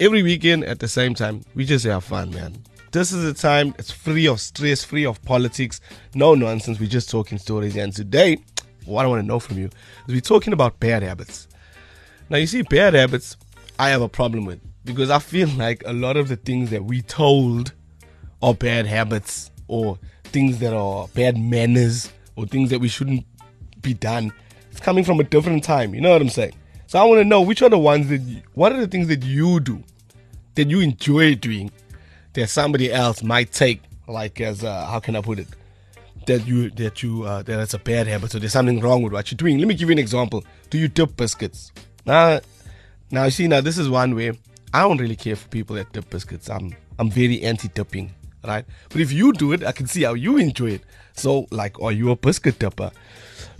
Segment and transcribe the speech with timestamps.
[0.00, 2.62] every weekend at the same time, we just have fun, man.
[2.92, 5.80] This is a time, it's free of stress, free of politics,
[6.14, 6.80] no nonsense.
[6.80, 7.76] We're just talking stories.
[7.76, 8.38] And today,
[8.86, 11.48] what I want to know from you is we're talking about bad habits.
[12.30, 13.36] Now, you see, bad habits,
[13.78, 16.84] I have a problem with because I feel like a lot of the things that
[16.84, 17.72] we told
[18.40, 23.26] are bad habits or things that are bad manners or things that we shouldn't
[23.82, 24.32] be done.
[24.70, 25.94] It's coming from a different time.
[25.94, 26.54] You know what I'm saying?
[26.88, 29.08] So I want to know which are the ones that, you, what are the things
[29.08, 29.84] that you do
[30.54, 31.70] that you enjoy doing
[32.32, 35.48] that somebody else might take like as uh, how can I put it
[36.26, 39.12] that you that you uh, that it's a bad habit so there's something wrong with
[39.12, 39.58] what you're doing.
[39.58, 40.46] Let me give you an example.
[40.70, 41.72] Do you dip biscuits?
[42.06, 42.40] Now,
[43.10, 44.32] now you see now this is one way
[44.72, 46.48] I don't really care for people that dip biscuits.
[46.48, 48.14] I'm I'm very anti-dipping,
[48.46, 48.64] right?
[48.88, 50.84] But if you do it, I can see how you enjoy it.
[51.12, 52.92] So like, are you a biscuit dipper?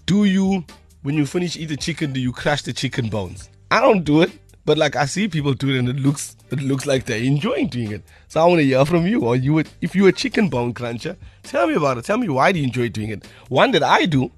[0.06, 0.64] Do you
[1.08, 3.48] when you finish eat the chicken, do you crush the chicken bones?
[3.70, 4.30] I don't do it,
[4.66, 7.68] but like I see people do it, and it looks it looks like they're enjoying
[7.68, 8.02] doing it.
[8.28, 9.22] So I want to hear from you.
[9.22, 12.04] Or you, would, if you're a chicken bone cruncher, tell me about it.
[12.04, 13.26] Tell me why do you enjoy doing it?
[13.48, 14.30] One that I do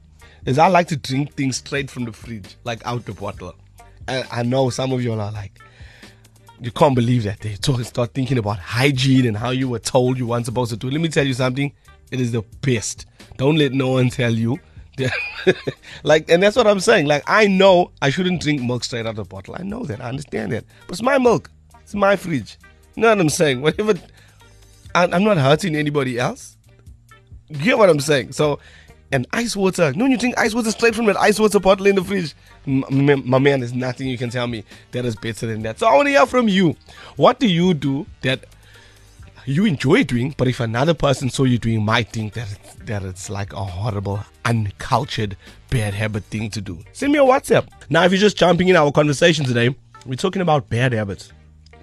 [0.47, 3.57] is I like to drink things straight from the fridge, like out the bottle.
[4.07, 5.59] And I know some of you all are like,
[6.61, 10.19] you can't believe that they talk, start thinking about hygiene and how you were told
[10.19, 10.89] you weren't supposed to do.
[10.89, 11.73] Let me tell you something.
[12.13, 13.07] It is the best.
[13.39, 14.61] Don't let no one tell you
[16.03, 17.07] like, and that's what I'm saying.
[17.07, 19.57] Like, I know I shouldn't drink milk straight out of the bottle.
[19.59, 20.01] I know that.
[20.01, 20.65] I understand that.
[20.87, 21.51] But it's my milk.
[21.81, 22.59] It's my fridge.
[22.95, 23.63] You know what I'm saying?
[23.63, 23.95] Whatever.
[24.95, 26.57] I'm not hurting anybody else.
[27.49, 28.33] You get what I'm saying?
[28.33, 28.59] So,
[29.13, 29.93] and ice water.
[29.95, 32.35] No, you drink ice water straight from that ice water bottle in the fridge.
[32.67, 35.79] My man, there's nothing you can tell me that is better than that.
[35.79, 36.77] So I want to hear from you.
[37.17, 38.45] What do you do that
[39.51, 43.03] you enjoy doing, but if another person saw you doing, might think that it's, that
[43.03, 45.37] it's like a horrible, uncultured,
[45.71, 46.83] bad habit thing to do.
[46.93, 47.67] Send me a WhatsApp.
[47.89, 49.75] Now, if you're just jumping in our conversation today,
[50.07, 51.33] we're talking about bad habits.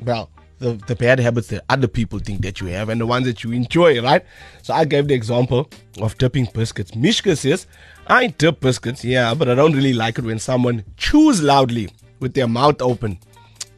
[0.02, 3.26] Well, the, the bad habits that other people think that you have and the ones
[3.26, 4.24] that you enjoy, right?
[4.64, 5.70] So I gave the example
[6.02, 6.96] of dipping biscuits.
[6.96, 7.68] Mishka says,
[8.08, 11.90] I dip biscuits, yeah, but I don't really like it when someone chews loudly
[12.20, 13.20] with their mouth open.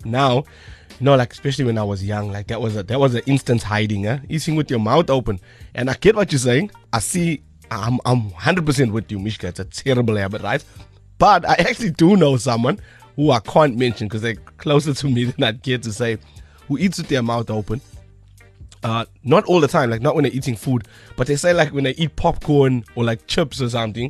[0.05, 0.45] Now,
[0.99, 3.63] no, like especially when I was young, like that was a that was an instant
[3.63, 4.19] hiding, eh?
[4.29, 5.39] Eating with your mouth open.
[5.73, 6.71] And I get what you're saying.
[6.91, 9.47] I see I'm I'm hundred percent with you, Mishka.
[9.47, 10.63] It's a terrible habit, right?
[11.17, 12.79] But I actually do know someone
[13.15, 16.17] who I can't mention because they're closer to me than I'd care to say,
[16.67, 17.81] who eats with their mouth open.
[18.81, 20.87] Uh, not all the time, like not when they're eating food,
[21.17, 24.09] but they say like when they eat popcorn or like chips or something,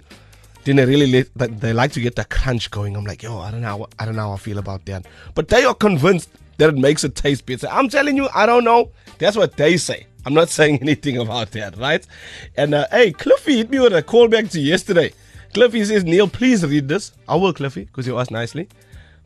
[0.63, 2.95] then they really let, they like to get the crunch going.
[2.95, 5.07] I'm like, yo, I don't know, I don't know how I feel about that.
[5.33, 7.67] But they are convinced that it makes it taste better.
[7.71, 8.91] I'm telling you, I don't know.
[9.17, 10.05] That's what they say.
[10.25, 12.05] I'm not saying anything about that, right?
[12.55, 15.11] And uh, hey, Cliffy hit me with a call back to yesterday.
[15.53, 17.13] Cliffy says, Neil, please read this.
[17.27, 18.69] I will, Cliffy, because you asked nicely.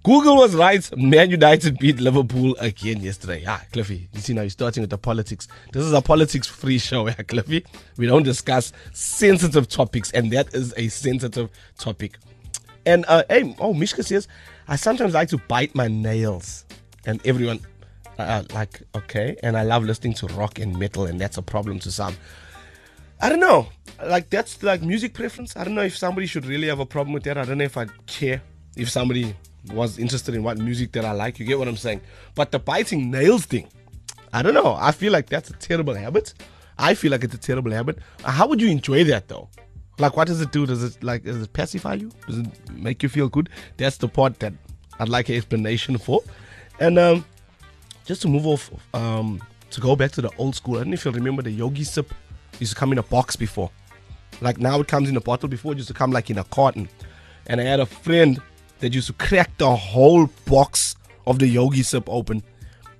[0.03, 0.97] Google was right.
[0.97, 3.44] Man United beat Liverpool again yesterday.
[3.47, 5.47] Ah, Cliffy, you see now you're starting with the politics.
[5.71, 7.65] This is a politics free show, yeah, Cliffy.
[7.97, 12.17] We don't discuss sensitive topics, and that is a sensitive topic.
[12.85, 14.27] And uh, hey, oh, Mishka says,
[14.67, 16.65] I sometimes like to bite my nails
[17.05, 17.59] and everyone
[18.19, 19.35] uh, uh, like okay.
[19.43, 22.15] And i love listening to rock and metal and that's a problem to some.
[23.21, 23.67] I don't know.
[24.05, 25.55] Like that's like music preference.
[25.55, 27.37] I don't know if somebody should really have a problem with that.
[27.37, 28.41] I don't know if i care
[28.75, 29.35] if somebody
[29.71, 31.39] was interested in what music that i like.
[31.39, 32.01] You get what i'm saying?
[32.35, 33.67] But the biting nails thing
[34.33, 34.75] i don't know.
[34.79, 36.33] I feel like that's a terrible habit.
[36.77, 37.99] I feel like it's a terrible habit.
[38.23, 39.47] How would you enjoy that though?
[39.99, 40.65] Like what does it do?
[40.65, 42.11] Does it like does it pacify you?
[42.27, 43.49] Does it make you feel good?
[43.77, 44.53] That's the part that
[44.99, 46.21] i'd like an explanation for
[46.79, 47.25] and um,
[48.06, 49.41] just to move off, um,
[49.72, 51.84] to go back to the old school, I don't know if you remember the Yogi
[51.84, 52.13] Sip
[52.59, 53.72] used to come in a box before.
[54.41, 55.50] Like now it comes in a bottle.
[55.50, 56.89] Before it used to come like in a carton.
[57.47, 58.41] And I had a friend
[58.79, 60.95] that used to crack the whole box
[61.25, 62.44] of the Yogi Sip open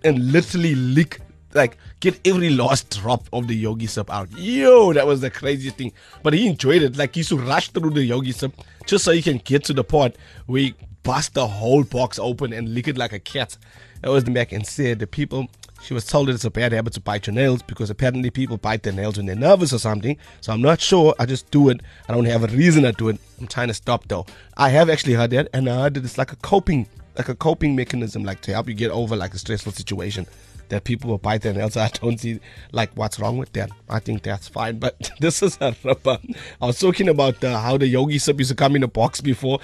[0.04, 1.22] and literally lick,
[1.56, 4.30] like get every last drop of the Yogi Sip out.
[4.32, 5.94] Yo, that was the craziest thing.
[6.22, 6.98] But he enjoyed it.
[6.98, 8.54] Like he used to rush through the Yogi Sip
[8.86, 10.16] just so he can get to the part
[10.46, 13.58] where he bust the whole box open and lick it like a cat.
[14.02, 15.50] That was the Mac and said the people
[15.84, 18.56] she was told that it's a bad habit to bite your nails because apparently people
[18.56, 20.18] bite their nails when they're nervous or something.
[20.40, 21.14] So I'm not sure.
[21.20, 21.82] I just do it.
[22.08, 23.20] I don't have a reason to do it.
[23.40, 24.26] I'm trying to stop though.
[24.56, 27.36] I have actually heard that, and I heard that it's like a coping, like a
[27.36, 30.26] coping mechanism, like to help you get over like a stressful situation
[30.74, 31.78] that people will bite their nails.
[31.78, 32.40] I don't see
[32.72, 33.70] like what's wrong with that.
[33.90, 34.80] I think that's fine.
[34.80, 36.18] But this is a rubber.
[36.62, 39.22] I was talking about uh, how the Yogi Sip used to come in a box
[39.22, 39.60] before.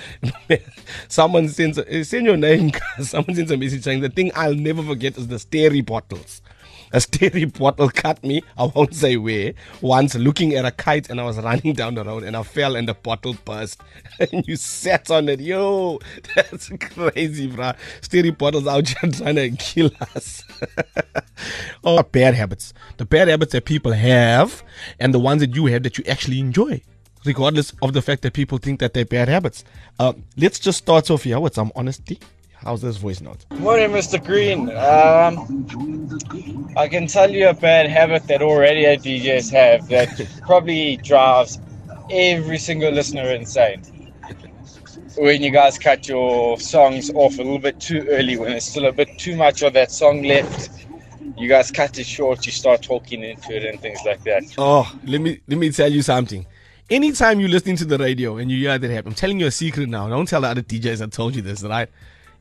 [1.07, 2.71] Someone sends, uh, send your name.
[3.01, 6.41] Someone sends a message saying the thing I'll never forget is the steri bottles.
[6.93, 11.21] A steri bottle cut me, I won't say where, once looking at a kite and
[11.21, 13.79] I was running down the road and I fell and the bottle burst.
[14.31, 15.39] and you sat on it.
[15.39, 15.99] Yo,
[16.35, 17.73] that's crazy, bro.
[18.01, 20.43] Steri bottles out here trying to kill us.
[21.83, 22.73] oh, bad habits.
[22.97, 24.63] The bad habits that people have
[24.99, 26.81] and the ones that you have that you actually enjoy
[27.25, 29.63] regardless of the fact that people think that they're bad habits.
[29.99, 32.17] Uh, let's just start off here with some honesty.
[32.63, 33.45] How's this voice note?
[33.51, 34.23] Morning, Mr.
[34.23, 34.69] Green.
[34.75, 40.97] Um, I can tell you a bad habit that all radio DJs have that probably
[40.97, 41.59] drives
[42.11, 43.81] every single listener insane.
[45.17, 48.85] When you guys cut your songs off a little bit too early, when there's still
[48.87, 50.85] a bit too much of that song left,
[51.37, 52.45] you guys cut it short.
[52.45, 54.43] You start talking into it and things like that.
[54.57, 56.45] Oh, let me let me tell you something.
[56.89, 59.51] Anytime you're listening to the radio and you hear that happen, I'm telling you a
[59.51, 60.09] secret now.
[60.09, 61.87] Don't tell the other DJs I told you this, right?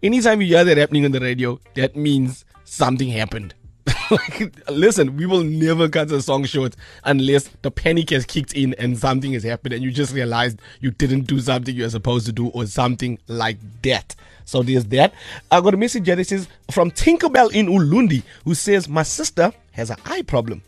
[0.01, 3.53] Anytime you hear that happening on the radio, that means something happened.
[4.13, 8.75] like, listen, we will never cut a song short unless the panic has kicked in
[8.75, 12.33] and something has happened and you just realized you didn't do something you're supposed to
[12.33, 14.15] do or something like that.
[14.45, 15.15] So there's that.
[15.51, 19.91] I got a message that says from Tinkerbell in Ulundi who says, My sister has
[19.91, 20.63] an eye problem.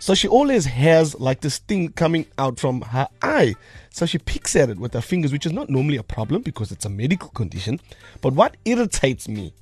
[0.00, 3.54] So she always has like this thing coming out from her eye.
[3.90, 6.72] So she picks at it with her fingers, which is not normally a problem because
[6.72, 7.80] it's a medical condition.
[8.22, 9.52] But what irritates me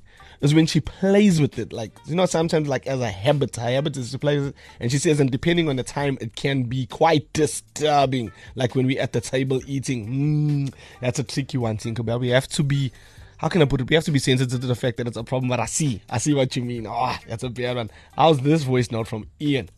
[0.41, 1.73] is when she plays with it.
[1.73, 4.55] Like, you know, sometimes like as a habit, her habit is to play with it.
[4.79, 8.31] And she says, and depending on the time, it can be quite disturbing.
[8.55, 10.69] Like when we're at the table eating.
[10.69, 12.21] Mm, that's a tricky one, Tinkerbell.
[12.21, 12.93] We have to be
[13.39, 13.89] how can I put it?
[13.89, 16.03] We have to be sensitive to the fact that it's a problem, but I see,
[16.11, 16.89] I see what you mean.
[16.89, 17.89] Oh, that's a bad one.
[18.17, 19.71] How's this voice note from Ian?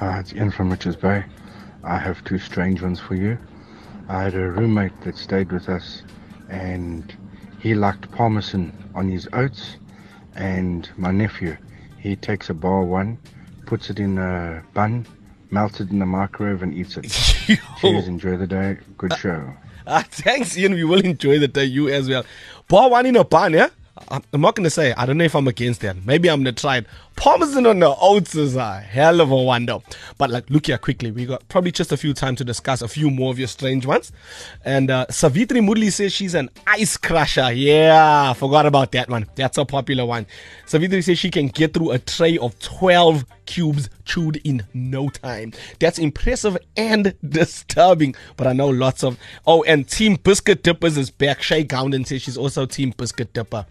[0.00, 1.24] Uh, it's Ian from Richards Bay.
[1.82, 3.38] I have two strange ones for you.
[4.08, 6.02] I had a roommate that stayed with us,
[6.48, 7.14] and
[7.60, 9.76] he liked parmesan on his oats.
[10.34, 11.56] And my nephew,
[11.98, 13.18] he takes a bar one,
[13.66, 15.06] puts it in a bun,
[15.50, 17.04] melts it in the microwave, and eats it.
[17.80, 18.78] Cheers, enjoy the day.
[18.98, 19.52] Good show.
[19.86, 20.72] Uh, thanks, Ian.
[20.72, 21.66] We will enjoy the day.
[21.66, 22.24] You as well.
[22.68, 23.68] Bar one in a bun, yeah?
[24.08, 26.04] I'm not going to say, I don't know if I'm against that.
[26.04, 26.86] Maybe I'm going to try it.
[27.16, 29.78] Parmesan on the oats is a hell of a wonder.
[30.18, 31.10] But like, look here quickly.
[31.10, 33.86] We got probably just a few time to discuss a few more of your strange
[33.86, 34.12] ones.
[34.64, 37.52] And uh, Savitri Moodley says she's an ice crusher.
[37.52, 39.26] Yeah, forgot about that one.
[39.36, 40.26] That's a popular one.
[40.66, 45.52] Savitri says she can get through a tray of 12 cubes chewed in no time.
[45.78, 48.14] That's impressive and disturbing.
[48.36, 49.18] But I know lots of.
[49.46, 51.42] Oh, and Team Biscuit Dippers is back.
[51.42, 53.66] Shay Gowden says she's also Team Biscuit Dipper.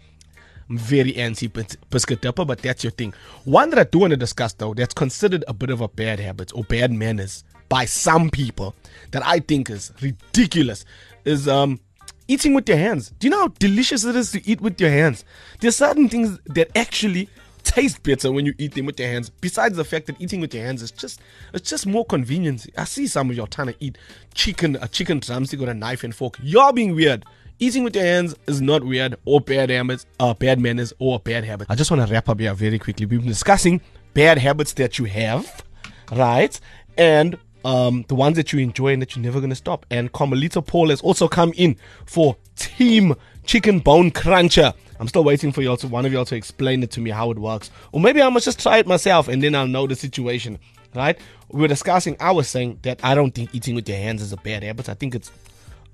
[0.68, 3.14] I'm very anti biscuit but that's your thing.
[3.44, 6.20] One that I do want to discuss though, that's considered a bit of a bad
[6.20, 8.74] habit or bad manners by some people
[9.10, 10.84] that I think is ridiculous
[11.24, 11.80] is um
[12.28, 13.10] eating with your hands.
[13.18, 15.24] Do you know how delicious it is to eat with your hands?
[15.60, 17.28] There's certain things that actually
[17.62, 19.30] taste better when you eat them with your hands.
[19.30, 21.20] Besides the fact that eating with your hands is just
[21.52, 22.66] it's just more convenient.
[22.76, 23.98] I see some of y'all trying to eat
[24.34, 26.36] chicken, a chicken drumstick with a knife and fork.
[26.42, 27.24] You're being weird.
[27.60, 31.44] Eating with your hands is not weird or bad habits, uh, bad manners or bad
[31.44, 31.70] habits.
[31.70, 33.06] I just want to wrap up here very quickly.
[33.06, 33.80] We've been discussing
[34.12, 35.62] bad habits that you have,
[36.10, 36.58] right?
[36.98, 39.86] And um, the ones that you enjoy and that you're never going to stop.
[39.88, 43.14] And Carmelita Paul has also come in for Team
[43.46, 44.74] Chicken Bone Cruncher.
[44.98, 47.30] I'm still waiting for y'all to one of y'all to explain it to me how
[47.30, 47.70] it works.
[47.92, 50.58] Or maybe I must just try it myself and then I'll know the situation.
[50.92, 51.18] Right?
[51.50, 54.32] We were discussing, I was saying that I don't think eating with your hands is
[54.32, 54.88] a bad habit.
[54.88, 55.30] I think it's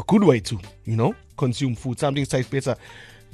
[0.01, 1.99] a good way to, you know, consume food.
[1.99, 2.77] Something tastes better.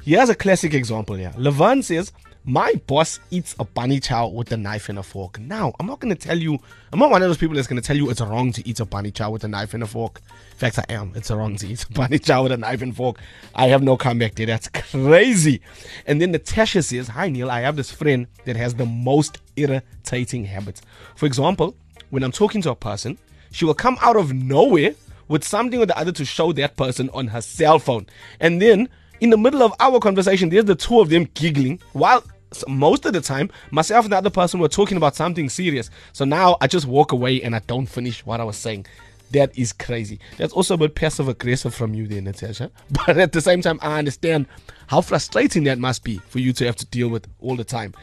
[0.03, 1.33] Here's a classic example here.
[1.37, 2.13] Levan says,
[2.45, 5.41] My boss eats a bunny chow with a knife and a fork.
[5.41, 6.59] Now, I'm not going to tell you,
[6.93, 8.79] I'm not one of those people that's going to tell you it's wrong to eat
[8.81, 10.21] a bunny chow with a knife and a fork.
[10.53, 11.13] In fact, I am.
[11.17, 13.19] It's wrong to eat a bunny chow with a knife and fork.
[13.55, 14.47] I have no comeback there.
[14.47, 15.61] That's crazy.
[16.07, 17.51] And then Natasha says, Hi, Neil.
[17.51, 20.83] I have this friend that has the most irritating habits.
[21.17, 21.75] For example,
[22.11, 23.19] when I'm talking to a person,
[23.51, 24.95] she will come out of nowhere
[25.29, 28.07] with something or the other to show that person on her cell phone.
[28.41, 28.89] And then
[29.21, 32.23] in the middle of our conversation, there's the two of them giggling while
[32.69, 35.91] most of the time, myself and the other person were talking about something serious.
[36.13, 38.87] So now I just walk away and I don't finish what I was saying.
[39.33, 40.21] That is crazy.
[40.39, 42.71] That's also a bit passive aggressive from you there, Natasha.
[43.07, 44.47] But at the same time, I understand
[44.87, 47.95] how frustrating that must be for you to have to deal with all the time.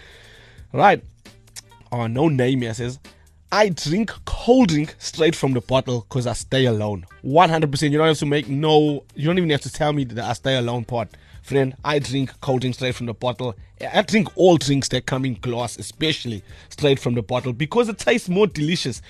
[0.74, 1.01] Right.
[1.92, 3.00] Oh, no name here says,
[3.53, 7.05] I drink cold drink straight from the bottle because I stay alone.
[7.24, 7.91] 100%.
[7.91, 10.33] You don't have to make no, you don't even have to tell me that I
[10.33, 11.10] stay alone part.
[11.43, 13.53] Friend, I drink cold drink straight from the bottle.
[13.93, 18.00] I drink all drinks that come in glass, especially straight from the bottle because it
[18.00, 19.03] tastes more delicious.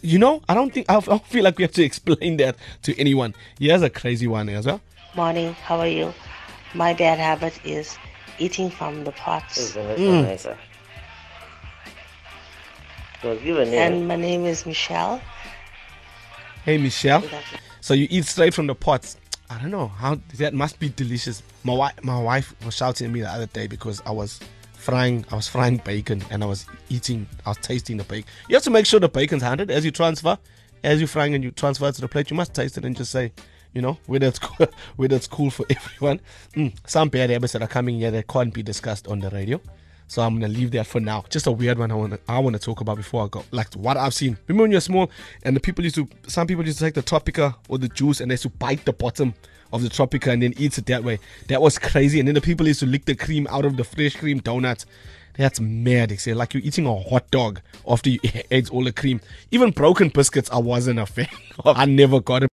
[0.00, 2.96] You know, I don't think, I don't feel like we have to explain that to
[3.00, 3.34] anyone.
[3.58, 4.80] Here's a crazy one as well.
[5.16, 6.14] Morning, how are you?
[6.72, 7.98] My bad habit is
[8.38, 9.74] eating from the pots.
[9.74, 10.56] Mm.
[13.74, 15.20] And my name is Michelle.
[16.64, 17.22] Hey, Michelle.
[17.80, 19.16] So you eat straight from the pots.
[19.48, 21.42] I don't know how that must be delicious.
[21.62, 24.40] My wife, my wife was shouting at me the other day because I was
[24.74, 28.28] frying, I was frying bacon and I was eating, I was tasting the bacon.
[28.48, 30.36] You have to make sure the bacon's handled as you transfer,
[30.82, 32.30] as you're frying and you transfer it to the plate.
[32.30, 33.32] You must taste it and just say,
[33.72, 36.20] you know, whether it's cool, whether it's cool for everyone.
[36.54, 39.60] Mm, some bad habits that are coming here that can't be discussed on the radio.
[40.08, 41.24] So I'm gonna leave that for now.
[41.30, 43.44] Just a weird one I wanna I wanna talk about before I go.
[43.50, 44.38] Like what I've seen.
[44.46, 45.10] Remember when you're small
[45.42, 48.20] and the people used to some people used to take the Tropika or the juice
[48.20, 49.34] and they used to bite the bottom
[49.72, 51.18] of the Tropika and then eat it that way.
[51.48, 52.20] That was crazy.
[52.20, 54.86] And then the people used to lick the cream out of the fresh cream donuts.
[55.36, 56.18] That's mad.
[56.18, 58.20] Say like you're eating a hot dog after you
[58.50, 59.20] ate all the cream.
[59.50, 61.28] Even broken biscuits, I wasn't a fan.
[61.64, 62.44] I never got it.